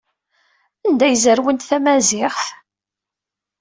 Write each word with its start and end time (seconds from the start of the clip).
Anda 0.85 1.03
ay 1.07 1.15
zerwent 1.23 1.65
tamaziɣt? 1.69 2.43